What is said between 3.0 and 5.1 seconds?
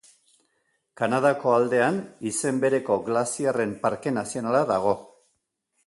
Glaziarren Parke Nazionala dago.